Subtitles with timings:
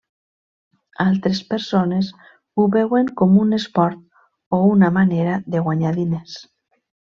[1.03, 2.09] Altres persones
[2.57, 4.03] ho veuen com un esport
[4.59, 6.37] o una manera de guanyar diners.